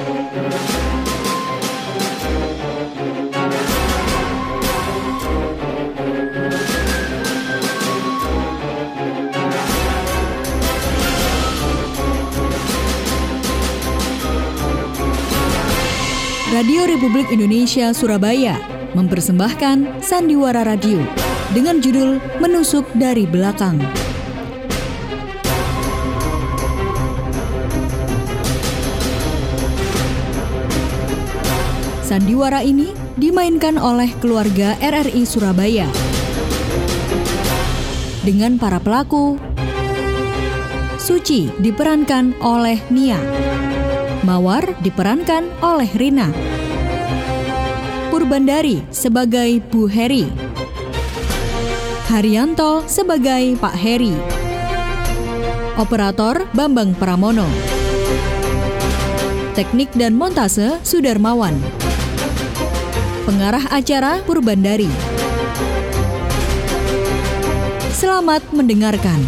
[0.00, 0.16] Radio
[16.88, 18.56] Republik Indonesia Surabaya
[18.96, 21.04] mempersembahkan Sandiwara Radio
[21.52, 23.76] dengan judul Menusuk dari Belakang.
[32.10, 35.86] Sandiwara ini dimainkan oleh keluarga RRI Surabaya
[38.26, 39.38] dengan para pelaku
[40.98, 43.14] Suci diperankan oleh Nia.
[44.26, 46.34] Mawar diperankan oleh Rina.
[48.10, 50.26] Purbandari sebagai Bu Heri.
[52.10, 54.18] Haryanto sebagai Pak Heri.
[55.78, 57.46] Operator Bambang Pramono.
[59.54, 61.89] Teknik dan montase Sudarmawan.
[63.30, 64.90] Pengarah acara Purbandari.
[67.94, 69.22] Selamat mendengarkan.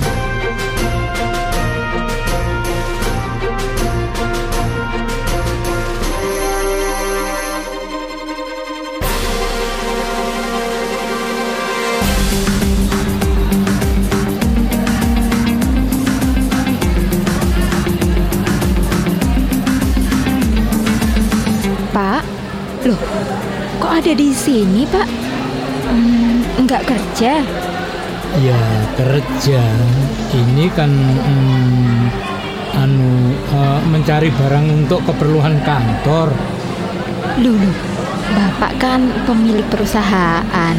[21.94, 22.26] Pak,
[22.82, 22.98] loh,
[23.82, 25.08] kok ada di sini, Pak?
[25.90, 27.42] Hmm, enggak kerja?
[28.38, 28.62] Ya
[28.94, 29.62] kerja.
[30.30, 32.02] Ini kan hmm,
[32.78, 36.30] anu eh, mencari barang untuk keperluan kantor.
[37.42, 37.70] Lulu,
[38.38, 40.76] Bapak kan pemilik perusahaan.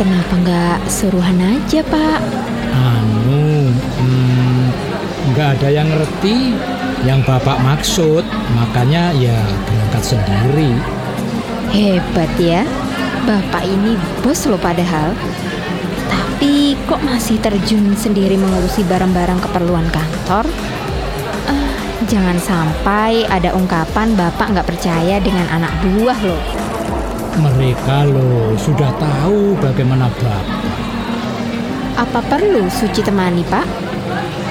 [0.00, 2.20] Kenapa enggak suruhan aja, Pak?
[2.72, 4.64] Anu, hmm,
[5.36, 6.56] nggak ada yang ngerti
[7.04, 8.24] yang bapak maksud.
[8.56, 9.36] Makanya ya
[9.68, 10.95] berangkat sendiri.
[11.76, 12.64] Hebat ya.
[13.28, 15.12] Bapak ini bos loh padahal.
[16.08, 20.48] Tapi kok masih terjun sendiri mengurusi barang-barang keperluan kantor?
[21.44, 21.76] Ah,
[22.08, 26.40] jangan sampai ada ungkapan Bapak nggak percaya dengan anak buah loh.
[27.36, 30.44] Mereka loh sudah tahu bagaimana bapak.
[32.00, 33.66] Apa perlu Suci temani, Pak?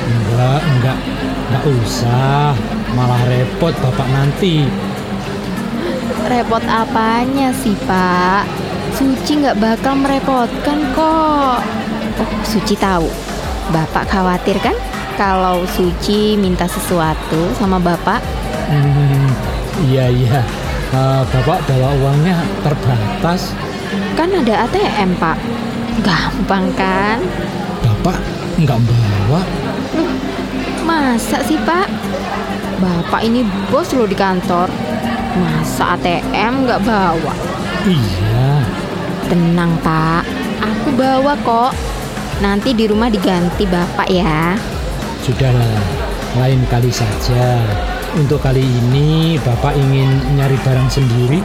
[0.06, 1.00] Enggak, enggak,
[1.50, 2.54] enggak usah.
[2.94, 4.70] Malah repot bapak nanti.
[6.26, 8.46] Repot apanya sih, Pak?
[8.96, 11.60] Suci nggak bakal merepotkan kok.
[12.22, 13.10] Oh, Suci tahu.
[13.74, 14.78] Bapak khawatir kan
[15.18, 18.22] kalau Suci minta sesuatu sama Bapak?
[18.70, 19.30] Hmm,
[19.90, 20.42] iya iya.
[20.96, 23.52] Eh, bapak bawa uangnya terbatas.
[24.16, 25.38] Kan ada ATM, Pak.
[26.06, 27.20] Gampang kan?
[27.84, 28.22] Bapak
[28.56, 29.42] nggak bawa.
[29.98, 30.14] Loh,
[30.88, 31.90] masa sih, Pak?
[32.80, 34.72] Bapak ini bos loh di kantor.
[35.36, 37.34] Masa ATM nggak bawa?
[37.84, 38.64] Iya.
[39.28, 40.24] Tenang, Pak.
[40.64, 41.76] Aku bawa kok.
[42.40, 44.56] Nanti di rumah diganti Bapak ya.
[45.24, 45.80] Sudahlah,
[46.40, 47.60] lain kali saja.
[48.16, 51.40] Untuk kali ini Bapak ingin nyari barang sendiri.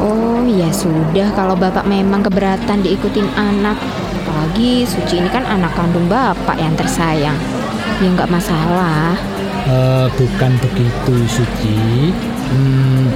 [0.00, 3.76] Oh ya sudah kalau bapak memang keberatan diikutin anak
[4.16, 7.36] Apalagi Suci ini kan anak kandung bapak yang tersayang
[8.00, 9.20] Ya nggak masalah
[9.70, 12.10] Eh, bukan begitu, Suci.
[12.50, 13.06] Hmm,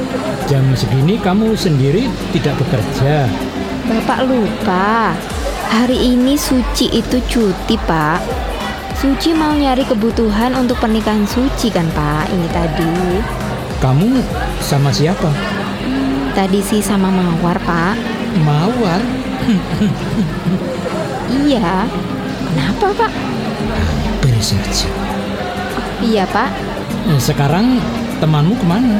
[0.46, 3.26] jam segini kamu sendiri tidak bekerja.
[3.84, 5.12] Bapak lupa
[5.68, 8.16] Hari ini Suci itu cuti pak
[8.96, 13.20] Suci mau nyari kebutuhan untuk pernikahan Suci kan pak Ini tadi
[13.84, 14.24] Kamu
[14.64, 15.28] sama siapa?
[16.32, 17.92] Tadi sih sama Mawar pak
[18.40, 19.04] Mawar.
[21.44, 21.84] Iya
[22.48, 23.12] Kenapa pak?
[24.24, 25.03] Hampir saja.
[26.04, 26.50] Iya pak
[27.04, 27.80] Eh, Sekarang
[28.16, 28.96] temanmu ke mana?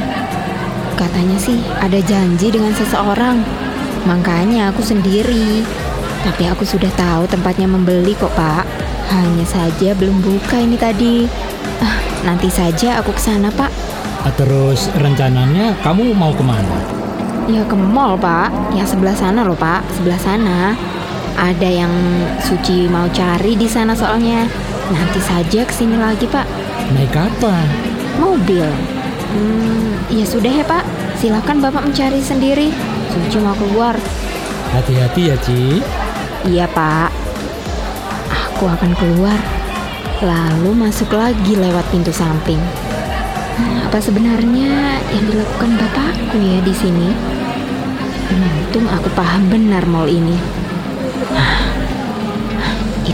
[0.93, 3.41] Katanya sih ada janji dengan seseorang.
[4.05, 5.65] Makanya aku sendiri.
[6.21, 8.63] Tapi aku sudah tahu tempatnya membeli kok, Pak.
[9.09, 11.25] Hanya saja belum buka ini tadi.
[11.81, 13.73] Ah, nanti saja aku ke sana, Pak.
[14.21, 16.77] Ah, Terus rencananya kamu mau ke mana?
[17.49, 18.53] Ya ke mall, Pak.
[18.77, 19.81] Yang sebelah sana loh, Pak.
[19.97, 20.77] Sebelah sana.
[21.35, 21.93] Ada yang
[22.39, 24.45] Suci mau cari di sana soalnya.
[24.91, 26.45] Nanti saja ke sini lagi, Pak.
[26.93, 27.65] Naik kapan?
[28.21, 28.67] Mobil.
[29.33, 30.85] Hmm, ya sudah ya, Pak.
[31.17, 32.69] Silakan Bapak mencari sendiri.
[33.09, 33.95] Suci mau keluar.
[34.75, 35.79] Hati-hati ya, Ci.
[36.45, 37.09] Iya pak
[38.29, 39.33] Aku akan keluar
[40.21, 42.61] Lalu masuk lagi lewat pintu samping
[43.55, 47.09] Hmm, Apa sebenarnya yang dilakukan bapakku ya di sini?
[48.29, 50.35] Untung aku paham benar mall ini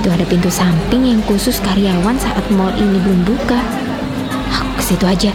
[0.02, 3.62] situ ada pintu samping yang khusus karyawan saat mall ini belum buka.
[4.50, 5.30] Aku ke situ aja.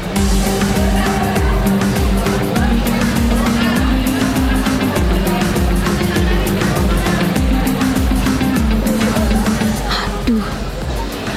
[9.86, 10.42] Aduh,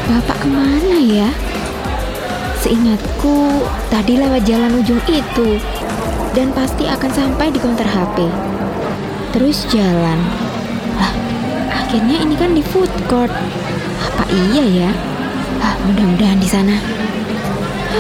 [0.10, 1.30] bapak ke mana ya?
[2.66, 3.62] Seingatku,
[3.94, 5.62] tadi lewat jalan ujung itu.
[6.34, 8.26] Dan pasti akan sampai di konter HP.
[9.38, 10.18] Terus jalan,
[11.90, 13.34] Akhirnya ini kan di food court.
[13.98, 14.92] Apa iya ya?
[15.58, 16.78] Ah, mudah-mudahan di sana.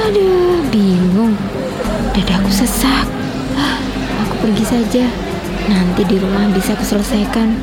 [0.06, 1.33] Aduh, bingung.
[2.13, 3.09] Dadaku sesak.
[3.57, 3.81] Ah,
[4.21, 5.09] aku pergi saja.
[5.65, 7.57] Nanti di rumah bisa kuselesaikan.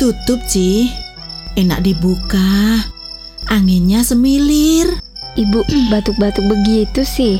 [0.00, 0.88] Ditutup, Ci?
[1.60, 2.80] Enak dibuka.
[3.52, 4.88] Anginnya semilir.
[5.36, 5.60] Ibu
[5.92, 7.36] batuk-batuk begitu sih.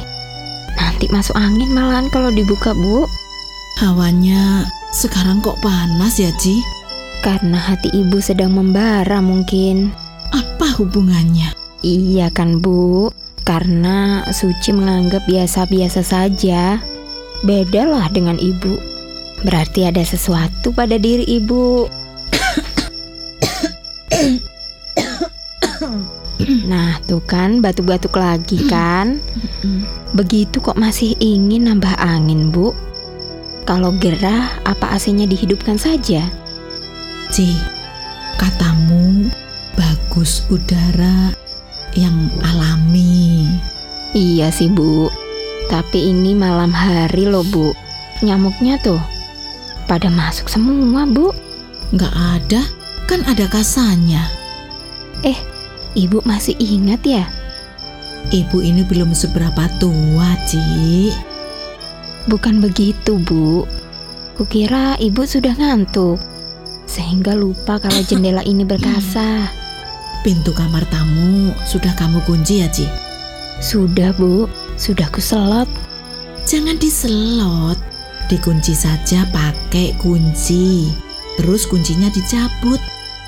[0.76, 3.08] Nanti masuk angin malahan kalau dibuka, Bu.
[3.80, 6.60] Hawanya sekarang kok panas ya, Ci?
[7.24, 9.88] Karena hati ibu sedang membara mungkin.
[10.28, 11.56] Apa hubungannya?
[11.80, 13.08] Iya kan, Bu?
[13.48, 16.76] Karena Suci menganggap biasa-biasa saja.
[17.40, 18.76] Bedalah dengan ibu.
[19.48, 21.99] Berarti ada sesuatu pada diri ibu.
[26.70, 29.18] Nah, tuh kan batuk-batuk lagi kan?
[30.14, 32.70] Begitu kok masih ingin nambah angin, Bu?
[33.66, 36.22] Kalau gerah, apa AC-nya dihidupkan saja?
[37.34, 37.58] Ci,
[38.38, 39.26] katamu
[39.74, 41.34] bagus udara
[41.98, 43.50] yang alami.
[44.14, 45.10] Iya sih, Bu.
[45.66, 47.74] Tapi ini malam hari loh, Bu.
[48.22, 49.02] Nyamuknya tuh
[49.90, 51.34] pada masuk semua, Bu.
[51.90, 52.62] Nggak ada,
[53.10, 54.22] kan ada kasanya.
[55.26, 55.38] Eh,
[55.98, 57.26] Ibu masih ingat ya?
[58.30, 61.10] Ibu ini belum seberapa tua, Ci.
[62.30, 63.66] Bukan begitu, Bu.
[64.38, 66.22] Kukira ibu sudah ngantuk.
[66.86, 69.50] Sehingga lupa kalau jendela ini berkasa.
[70.22, 72.86] Pintu kamar tamu sudah kamu kunci ya, Ci?
[73.58, 74.46] Sudah, Bu.
[74.78, 75.66] Sudah kuselot.
[76.46, 77.78] Jangan diselot.
[78.30, 80.86] Dikunci saja pakai kunci.
[81.34, 82.78] Terus kuncinya dicabut.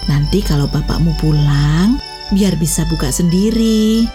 [0.06, 1.98] Nanti kalau bapakmu pulang,
[2.32, 4.08] biar bisa buka sendiri.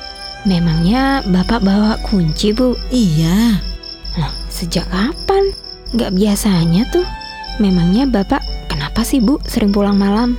[0.46, 2.78] Memangnya Bapak bawa kunci, Bu?
[2.94, 3.60] Iya,
[4.18, 5.54] Nah, sejak kapan?
[5.94, 7.06] Gak biasanya tuh.
[7.62, 10.38] Memangnya Bapak kenapa sih, Bu, sering pulang malam?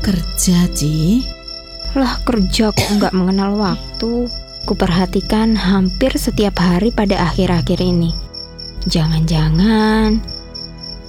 [0.00, 1.22] kerja, Ci.
[1.94, 4.26] Lah kerja kok nggak mengenal waktu.
[4.64, 8.12] Kuperhatikan hampir setiap hari pada akhir-akhir ini.
[8.88, 10.20] Jangan-jangan,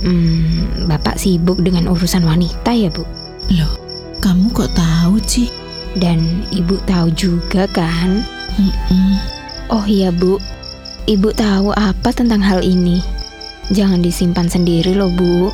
[0.03, 3.03] hmm, bapak sibuk dengan urusan wanita ya bu?
[3.55, 3.73] Loh,
[4.19, 5.47] kamu kok tahu, Ci?
[5.97, 8.23] Dan ibu tahu juga kan?
[8.55, 9.15] Mm-mm.
[9.71, 10.39] Oh iya bu,
[11.07, 12.99] ibu tahu apa tentang hal ini?
[13.71, 15.47] Jangan disimpan sendiri loh bu.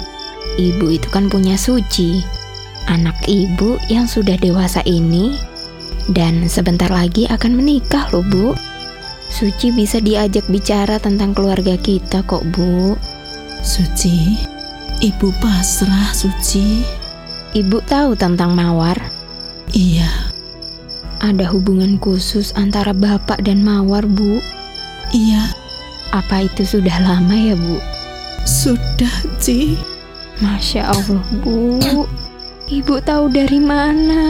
[0.58, 2.26] Ibu itu kan punya Suci,
[2.90, 5.38] anak ibu yang sudah dewasa ini,
[6.10, 8.58] dan sebentar lagi akan menikah loh bu.
[9.28, 12.98] Suci bisa diajak bicara tentang keluarga kita kok bu.
[13.62, 14.34] Suci,
[15.06, 16.82] ibu pasrah, Suci.
[17.54, 18.98] Ibu tahu tentang Mawar.
[19.76, 20.27] Iya,
[21.18, 24.38] Ada hubungan khusus antara bapak dan Mawar bu.
[25.12, 25.50] iya,
[26.14, 27.78] Apa itu sudah lama ya bu?
[28.48, 29.12] sudah,
[29.44, 29.76] Ci.
[30.40, 31.76] Masya Allah bu.
[32.68, 34.24] Ibu tahu dari mana?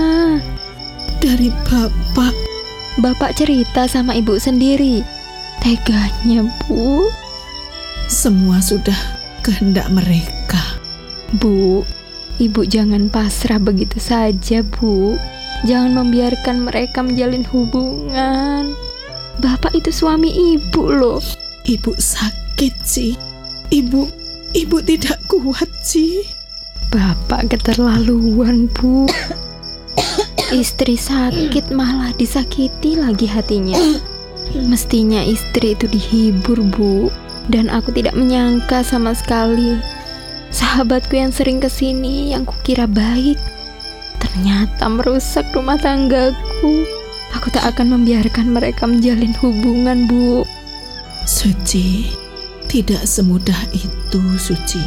[1.21, 2.33] Dari bapak.
[2.97, 5.05] Bapak cerita sama ibu sendiri.
[5.61, 7.09] Teganya, Bu.
[8.09, 8.97] Semua sudah
[9.45, 10.61] kehendak mereka.
[11.37, 11.85] Bu,
[12.41, 15.17] ibu jangan pasrah begitu saja, Bu.
[15.65, 18.77] Jangan membiarkan mereka menjalin hubungan.
[19.41, 21.21] Bapak itu suami ibu loh.
[21.65, 23.17] Ibu sakit, Ci.
[23.73, 24.01] Ibu,
[24.53, 26.25] ibu tidak kuat, Ci.
[26.93, 29.09] Bapak keterlaluan, Bu.
[30.53, 33.75] Istri sakit malah disakiti lagi hatinya.
[34.55, 37.11] Mestinya istri itu dihibur, Bu.
[37.51, 39.75] Dan aku tidak menyangka sama sekali.
[40.47, 43.35] Sahabatku yang sering ke sini yang kukira baik,
[44.21, 46.85] ternyata merusak rumah tanggaku.
[47.35, 50.47] Aku tak akan membiarkan mereka menjalin hubungan, Bu.
[51.27, 52.15] Suci,
[52.71, 54.79] tidak semudah itu, Suci.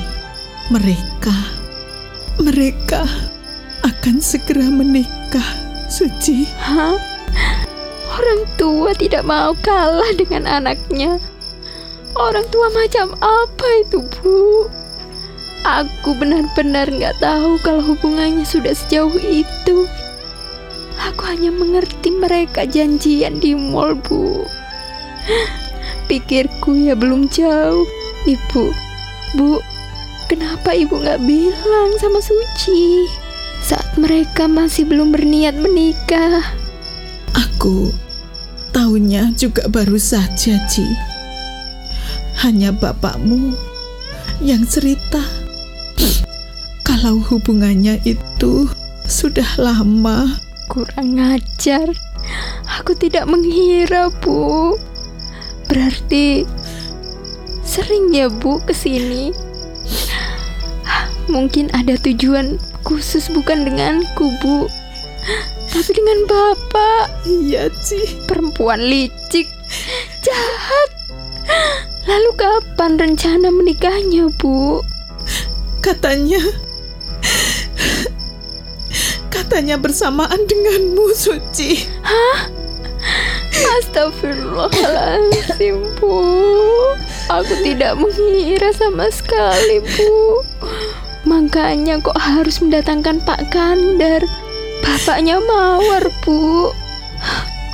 [0.73, 1.37] Mereka,
[2.41, 3.05] mereka
[3.85, 5.51] akan segera menikah,
[5.93, 6.49] Suci.
[6.57, 6.97] Hah?
[8.11, 11.21] Orang tua tidak mau kalah dengan anaknya.
[12.19, 14.67] Orang tua macam apa itu, Bu?
[15.61, 19.85] Aku benar-benar nggak tahu kalau hubungannya sudah sejauh itu.
[21.01, 24.45] Aku hanya mengerti mereka janjian di mall, Bu.
[26.09, 27.85] Pikirku ya belum jauh.
[28.29, 28.65] Ibu,
[29.37, 29.61] Bu,
[30.29, 33.09] kenapa ibu nggak bilang sama Suci
[33.65, 36.45] saat mereka masih belum berniat menikah?
[37.33, 37.93] Aku
[38.77, 40.85] tahunya juga baru saja, Ci.
[42.45, 43.57] Hanya bapakmu
[44.41, 45.40] yang cerita
[47.01, 48.69] kalau hubungannya itu
[49.09, 50.37] sudah lama.
[50.69, 51.89] Kurang ajar.
[52.77, 54.77] Aku tidak mengira, Bu.
[55.65, 56.45] Berarti
[57.65, 59.33] sering ya, Bu, ke sini.
[61.33, 64.69] Mungkin ada tujuan khusus bukan denganku, Bu.
[65.73, 68.29] Tapi dengan Bapak, Iya, Ci.
[68.29, 69.49] perempuan licik,
[70.21, 70.89] jahat.
[72.05, 74.85] Lalu kapan rencana menikahnya, Bu?
[75.81, 76.45] Katanya
[79.51, 81.83] Katanya bersamaan denganmu, Suci.
[83.83, 86.23] Astagfirullahaladzim, Bu.
[87.27, 90.47] Aku tidak mengira sama sekali, Bu.
[91.27, 94.23] Makanya kok harus mendatangkan Pak Kandar.
[94.87, 96.71] Bapaknya Mawar, Bu.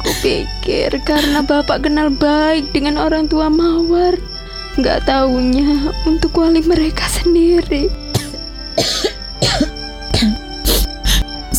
[0.00, 4.16] Aku pikir karena Bapak kenal baik dengan orang tua Mawar.
[4.80, 7.92] Nggak taunya untuk wali mereka sendiri.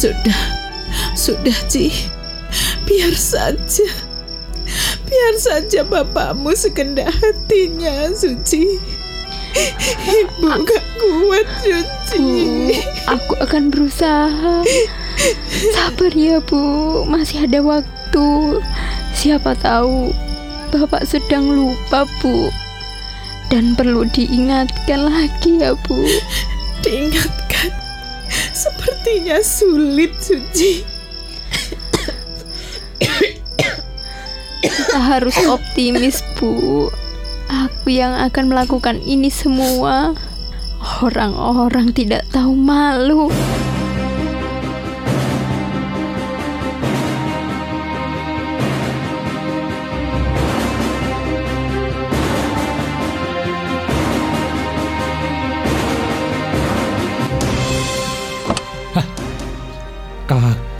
[0.08, 0.40] Sudah,
[1.20, 1.92] sudah, Ci.
[2.88, 3.88] Biar saja.
[5.04, 8.80] Biar saja bapakmu sekendak hatinya, Suci.
[10.08, 12.24] Ibu gak kuat, Suci.
[12.24, 12.72] Bu,
[13.12, 14.64] aku akan berusaha.
[15.76, 17.04] Sabar ya, Bu.
[17.04, 18.28] Masih ada waktu.
[19.12, 20.16] Siapa tahu
[20.72, 22.48] Bapak sedang lupa, Bu.
[23.52, 26.00] Dan perlu diingatkan lagi ya, Bu.
[26.84, 27.47] Diingatkan.
[29.08, 30.84] Sepertinya sulit, Suci.
[34.60, 36.92] Kita harus optimis, Bu.
[37.48, 40.12] Aku yang akan melakukan ini semua.
[41.00, 43.32] Orang-orang tidak tahu malu.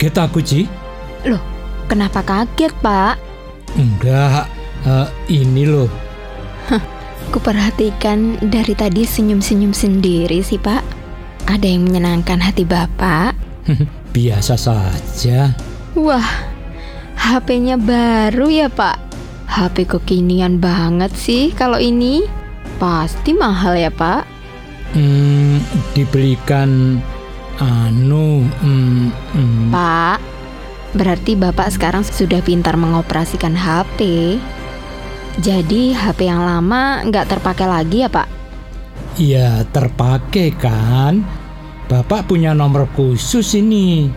[0.08, 0.64] Kaget aku, Ci.
[1.28, 1.42] Loh,
[1.84, 3.20] kenapa kaget, Pak?
[3.76, 4.48] Enggak,
[4.88, 5.84] eh, ini loh.
[7.36, 10.80] Kuperhatikan dari tadi senyum-senyum sendiri sih, Pak.
[11.44, 13.36] Ada yang menyenangkan hati Bapak.
[14.16, 15.52] Biasa saja.
[15.92, 16.48] Wah,
[17.20, 18.96] HP-nya baru ya, Pak.
[19.44, 22.24] HP kekinian banget sih kalau ini.
[22.80, 24.24] Pasti mahal ya, Pak.
[24.96, 25.60] Hmm,
[25.92, 26.96] dibelikan
[27.58, 30.18] anu, hmm, hmm, Pak,
[30.94, 34.00] berarti Bapak sekarang sudah pintar mengoperasikan HP.
[35.38, 38.38] Jadi HP yang lama nggak terpakai lagi ya, Pak?
[39.18, 41.26] ya terpakai kan?
[41.90, 44.08] Bapak punya nomor khusus ini.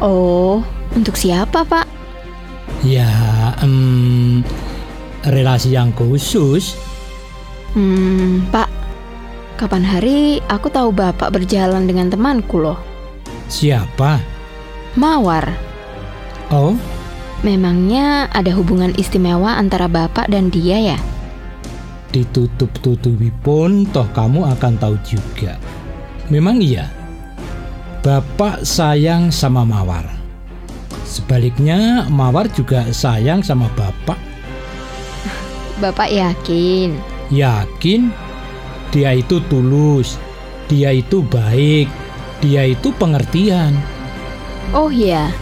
[0.00, 0.64] Oh,
[0.96, 1.86] untuk siapa, Pak?
[2.86, 3.10] Ya,
[3.60, 4.46] hmm,
[5.28, 6.78] relasi yang khusus.
[7.76, 8.77] Hmm, Pak.
[9.58, 12.78] Kapan hari aku tahu Bapak berjalan dengan temanku loh.
[13.50, 14.22] Siapa?
[14.94, 15.50] Mawar.
[16.54, 16.78] Oh,
[17.42, 20.98] Memangnya ada hubungan istimewa antara Bapak dan dia ya?
[22.08, 25.60] ditutup-tutupi pun toh kamu akan tahu juga.
[26.32, 26.88] Memang iya.
[28.00, 30.08] Bapak sayang sama Mawar.
[31.04, 34.16] Sebaliknya Mawar juga sayang sama Bapak.
[35.78, 36.96] Bapak yakin?
[37.28, 38.10] Yakin
[38.88, 40.16] dia itu tulus,
[40.68, 41.88] dia itu baik,
[42.40, 43.76] dia itu pengertian.
[44.72, 45.32] Oh iya.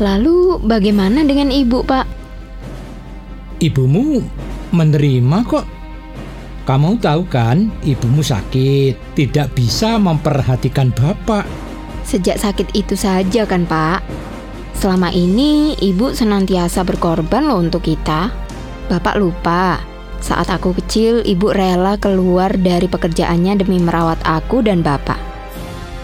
[0.00, 2.08] Lalu bagaimana dengan ibu, Pak?
[3.60, 4.24] Ibumu
[4.72, 5.66] menerima kok.
[6.64, 11.44] Kamu tahu kan, ibumu sakit, tidak bisa memperhatikan bapak.
[12.04, 14.00] Sejak sakit itu saja kan, Pak?
[14.80, 18.32] Selama ini ibu senantiasa berkorban loh untuk kita.
[18.88, 19.89] Bapak lupa.
[20.20, 25.16] Saat aku kecil, ibu rela keluar dari pekerjaannya demi merawat aku dan bapak.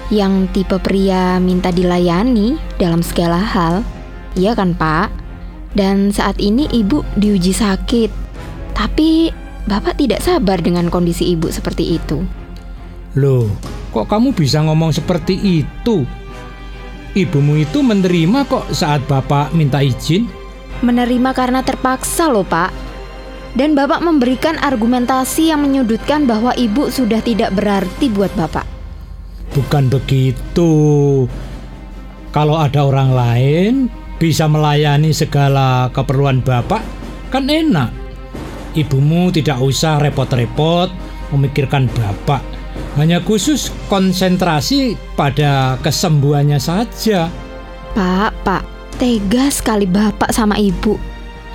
[0.08, 3.84] Yang tipe pria minta dilayani dalam segala hal.
[4.32, 5.12] Iya kan, Pak?
[5.76, 8.08] Dan saat ini ibu diuji sakit.
[8.72, 9.28] Tapi
[9.68, 12.24] bapak tidak sabar dengan kondisi ibu seperti itu.
[13.20, 13.52] Loh,
[13.92, 16.08] kok kamu bisa ngomong seperti itu?
[17.16, 20.28] Ibumu itu menerima kok saat bapak minta izin.
[20.84, 22.85] menerima karena terpaksa loh pak.
[23.56, 28.68] Dan bapak memberikan argumentasi yang menyudutkan bahwa ibu sudah tidak berarti buat bapak.
[29.56, 30.72] Bukan begitu.
[32.36, 33.72] Kalau ada orang lain
[34.20, 36.84] bisa melayani segala keperluan bapak,
[37.32, 37.88] kan enak.
[38.76, 40.92] Ibumu tidak usah repot-repot
[41.32, 42.44] memikirkan bapak.
[43.00, 47.32] Hanya khusus konsentrasi pada kesembuhannya saja.
[47.96, 48.62] Pak, pak,
[49.00, 51.00] tega sekali bapak sama ibu.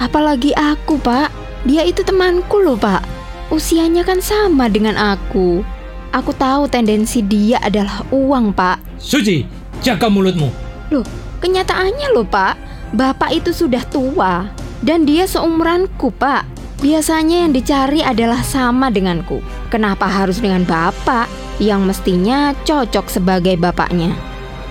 [0.02, 1.41] Apalagi aku, pak.
[1.62, 3.06] Dia itu temanku loh, pak.
[3.54, 5.62] Usianya kan sama dengan aku.
[6.12, 8.82] Aku tahu tendensi dia adalah uang, pak.
[8.98, 9.46] Suci,
[9.86, 10.50] jaga mulutmu.
[10.90, 11.06] Loh,
[11.38, 12.58] kenyataannya loh, pak.
[12.92, 14.50] Bapak itu sudah tua.
[14.82, 16.50] Dan dia seumuranku, pak.
[16.82, 19.38] Biasanya yang dicari adalah sama denganku.
[19.70, 21.30] Kenapa harus dengan bapak
[21.62, 24.18] yang mestinya cocok sebagai bapaknya?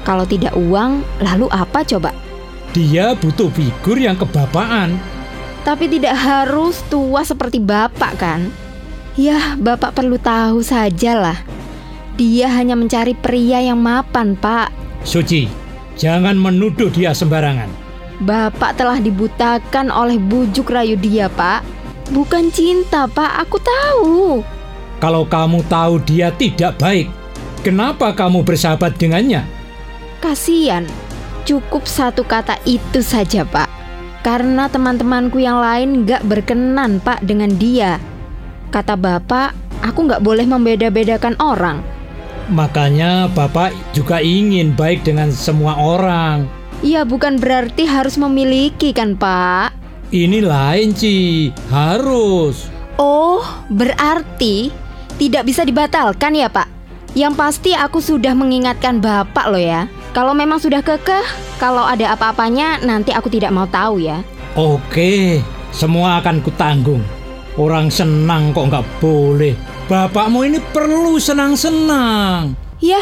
[0.02, 2.10] Kalau tidak uang, lalu apa coba?
[2.74, 4.98] Dia butuh figur yang kebapaan.
[5.60, 8.48] Tapi tidak harus tua seperti bapak kan?
[9.18, 11.36] Ya, bapak perlu tahu sajalah.
[12.16, 14.72] Dia hanya mencari pria yang mapan, Pak.
[15.04, 15.48] Suci,
[15.96, 17.68] jangan menuduh dia sembarangan.
[18.20, 21.64] Bapak telah dibutakan oleh bujuk rayu dia, Pak.
[22.12, 23.48] Bukan cinta, Pak.
[23.48, 24.44] Aku tahu.
[25.00, 27.08] Kalau kamu tahu dia tidak baik,
[27.64, 29.48] kenapa kamu bersahabat dengannya?
[30.20, 30.84] Kasian.
[31.48, 33.79] Cukup satu kata itu saja, Pak.
[34.20, 37.96] Karena teman-temanku yang lain gak berkenan, Pak, dengan dia.
[38.68, 41.80] Kata Bapak, aku gak boleh membeda-bedakan orang.
[42.52, 46.44] Makanya Bapak juga ingin baik dengan semua orang.
[46.84, 49.72] Ya bukan berarti harus memiliki kan, Pak?
[50.12, 51.48] Ini lain, Ci.
[51.72, 52.68] Harus.
[53.00, 53.40] Oh,
[53.72, 54.68] berarti
[55.16, 56.68] tidak bisa dibatalkan ya, Pak?
[57.16, 59.88] Yang pasti aku sudah mengingatkan Bapak loh ya.
[60.10, 61.22] Kalau memang sudah kekeh,
[61.62, 64.26] kalau ada apa-apanya nanti aku tidak mau tahu ya.
[64.58, 65.38] Oke,
[65.70, 67.06] semua akan kutanggung.
[67.54, 69.54] Orang senang kok nggak boleh.
[69.86, 72.58] Bapakmu ini perlu senang-senang.
[72.82, 72.98] Ya,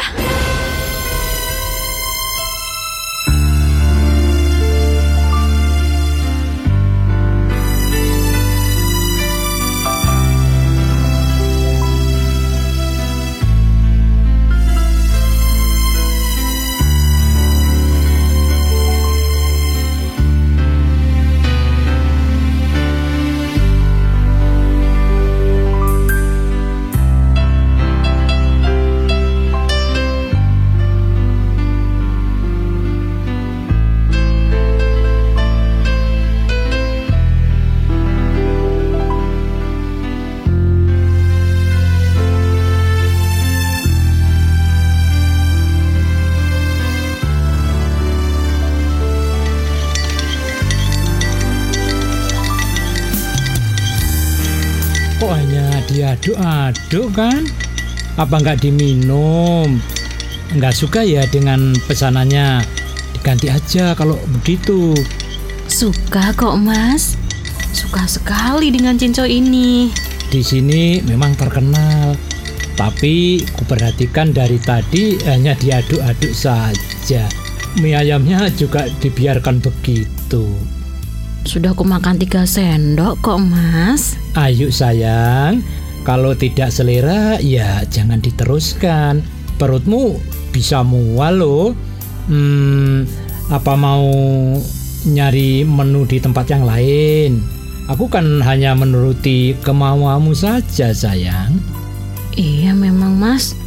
[55.33, 57.45] hanya diaduk-aduk kan?
[58.19, 59.79] Apa nggak diminum?
[60.53, 62.65] Nggak suka ya dengan pesanannya?
[63.15, 64.97] Diganti aja kalau begitu.
[65.69, 67.13] Suka kok, Mas.
[67.69, 69.93] Suka sekali dengan cincau ini.
[70.29, 72.17] Di sini memang terkenal.
[72.73, 77.27] Tapi kuperhatikan dari tadi hanya diaduk-aduk saja.
[77.77, 80.47] Mie ayamnya juga dibiarkan begitu.
[81.47, 84.19] Sudah aku makan tiga sendok kok, Mas.
[84.35, 85.63] Ayo sayang,
[86.03, 89.23] kalau tidak selera ya jangan diteruskan.
[89.59, 90.19] Perutmu
[90.55, 91.67] bisa mual loh.
[92.29, 93.03] Hmm,
[93.51, 94.07] apa mau
[95.03, 97.43] nyari menu di tempat yang lain?
[97.89, 101.57] Aku kan hanya menuruti kemauanmu saja sayang.
[102.37, 103.57] Iya memang, Mas.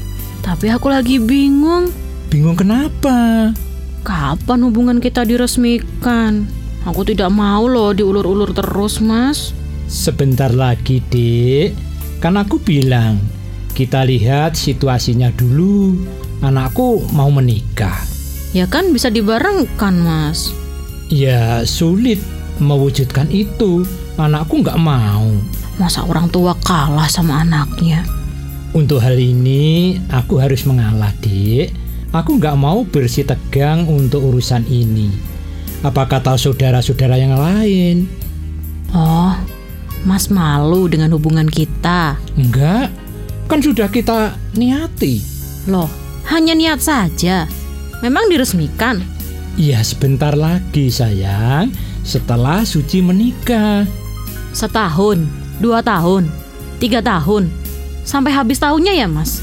[0.46, 1.90] Tapi aku lagi bingung.
[2.30, 3.50] Bingung kenapa?
[4.06, 6.46] Kapan hubungan kita diresmikan?
[6.82, 9.54] Aku tidak mau loh diulur-ulur terus, Mas.
[9.86, 11.78] Sebentar lagi, Dek.
[12.18, 13.22] Kan aku bilang,
[13.70, 15.94] kita lihat situasinya dulu.
[16.42, 17.94] Anakku mau menikah.
[18.50, 20.50] Ya kan bisa dibarengkan, Mas.
[21.06, 22.18] Ya sulit
[22.58, 23.86] mewujudkan itu.
[24.18, 25.30] Anakku nggak mau.
[25.78, 28.02] Masa orang tua kalah sama anaknya?
[28.74, 31.70] Untuk hal ini, aku harus mengalah, Dek.
[32.10, 35.31] Aku nggak mau bersih tegang untuk urusan ini.
[35.82, 38.06] Apa kata saudara-saudara yang lain?
[38.94, 39.34] Oh,
[40.06, 42.22] Mas malu dengan hubungan kita.
[42.38, 42.94] Enggak,
[43.50, 45.18] kan sudah kita niati.
[45.66, 45.90] Loh,
[46.30, 47.50] hanya niat saja.
[47.98, 49.02] Memang diresmikan.
[49.58, 51.74] Ya sebentar lagi sayang,
[52.06, 53.82] setelah Suci menikah.
[54.54, 55.26] Setahun,
[55.58, 56.30] dua tahun,
[56.78, 57.50] tiga tahun.
[58.06, 59.42] Sampai habis tahunnya ya, Mas.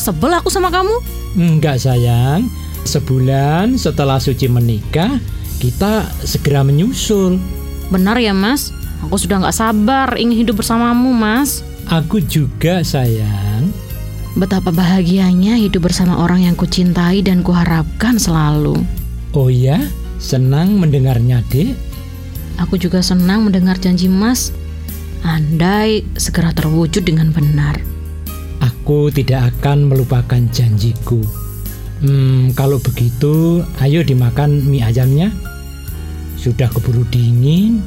[0.00, 0.96] Sebel aku sama kamu.
[1.36, 2.48] Enggak sayang,
[2.88, 5.20] sebulan setelah Suci menikah,
[5.60, 7.38] kita segera menyusul.
[7.92, 8.72] Benar ya mas?
[9.04, 11.60] Aku sudah nggak sabar ingin hidup bersamamu mas.
[11.92, 13.68] Aku juga sayang.
[14.34, 18.74] Betapa bahagianya hidup bersama orang yang kucintai dan kuharapkan selalu.
[19.30, 19.78] Oh ya,
[20.18, 21.78] senang mendengarnya, Dek.
[22.58, 24.54] Aku juga senang mendengar janji Mas.
[25.22, 27.78] Andai segera terwujud dengan benar.
[28.62, 31.43] Aku tidak akan melupakan janjiku.
[32.02, 35.30] Hmm, kalau begitu, ayo dimakan mie ayamnya.
[36.34, 37.80] Sudah keburu dingin.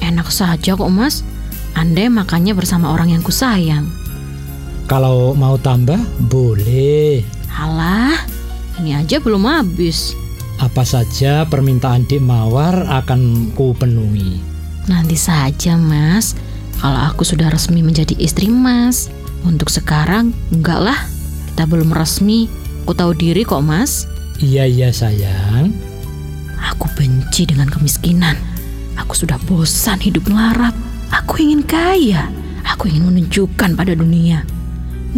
[0.00, 1.26] Enak saja kok Mas.
[1.76, 3.84] Andai makannya bersama orang yang kusayang.
[4.88, 5.98] Kalau mau tambah,
[6.30, 7.20] boleh.
[7.52, 8.16] Halah,
[8.80, 10.16] ini aja belum habis.
[10.56, 14.40] Apa saja permintaan Dik Mawar akan ku penuhi.
[14.88, 16.32] Nanti saja Mas.
[16.80, 19.12] Kalau aku sudah resmi menjadi istri Mas.
[19.44, 20.98] Untuk sekarang, enggak lah.
[21.52, 22.48] Kita belum resmi.
[22.86, 24.06] Aku tahu diri kok Mas.
[24.38, 25.74] Iya, iya sayang.
[26.54, 28.38] Aku benci dengan kemiskinan.
[28.94, 30.70] Aku sudah bosan hidup melarat.
[31.10, 32.30] Aku ingin kaya.
[32.62, 34.46] Aku ingin menunjukkan pada dunia.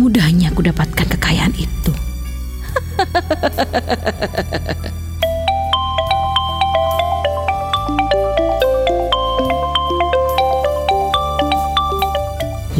[0.00, 1.92] Mudahnya aku dapatkan kekayaan itu.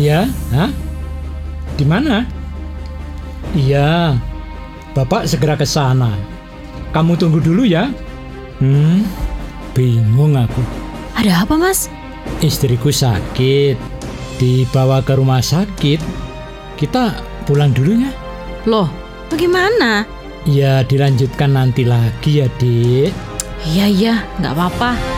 [0.00, 0.72] Iya, hah?
[1.76, 2.24] Di mana?
[3.52, 4.16] Iya,
[4.98, 6.10] Bapak segera ke sana.
[6.90, 7.86] Kamu tunggu dulu ya.
[8.58, 9.06] Hmm,
[9.70, 10.58] bingung aku.
[11.14, 11.86] Ada apa Mas?
[12.42, 13.78] Istriku sakit,
[14.42, 16.02] dibawa ke rumah sakit.
[16.74, 17.14] Kita
[17.46, 18.10] pulang dulu ya.
[18.66, 18.90] Loh,
[19.30, 20.02] bagaimana?
[20.42, 23.14] Ya dilanjutkan nanti lagi ya, Dik.
[23.70, 25.17] Iya, iya, nggak apa-apa.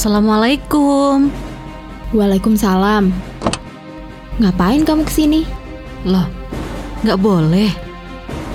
[0.00, 1.28] Assalamualaikum.
[2.16, 3.12] Waalaikumsalam.
[4.40, 5.44] Ngapain kamu ke sini?
[6.08, 6.24] Loh,
[7.04, 7.68] nggak boleh.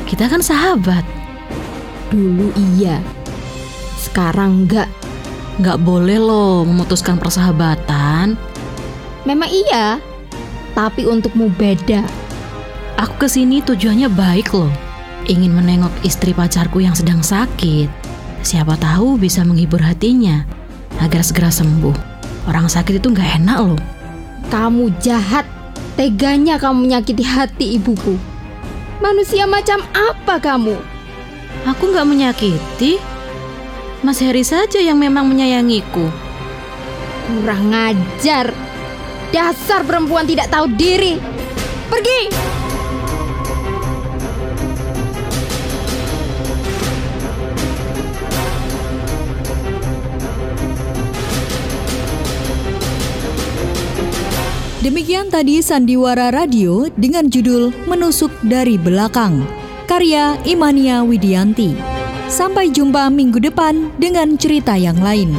[0.10, 1.06] Kita kan sahabat.
[2.10, 2.98] Dulu iya.
[3.94, 4.90] Sekarang enggak.
[5.62, 8.34] Nggak boleh loh memutuskan persahabatan.
[9.30, 10.02] Memang iya.
[10.74, 12.02] Tapi untukmu beda.
[12.98, 14.74] Aku ke sini tujuannya baik loh.
[15.30, 17.86] Ingin menengok istri pacarku yang sedang sakit.
[18.42, 20.65] Siapa tahu bisa menghibur hatinya
[21.02, 21.96] agar segera sembuh.
[22.46, 23.82] Orang sakit itu nggak enak loh.
[24.54, 25.44] Kamu jahat.
[25.96, 28.20] Teganya kamu menyakiti hati ibuku.
[29.00, 30.76] Manusia macam apa kamu?
[31.66, 33.00] Aku nggak menyakiti.
[34.04, 36.06] Mas Heri saja yang memang menyayangiku.
[37.26, 38.54] Kurang ngajar.
[39.34, 41.18] Dasar perempuan tidak tahu diri.
[41.90, 42.30] Pergi!
[54.86, 59.42] Demikian tadi Sandiwara Radio dengan judul Menusuk dari Belakang,
[59.90, 61.74] karya Imania Widianti.
[62.30, 65.34] Sampai jumpa minggu depan dengan cerita yang lain.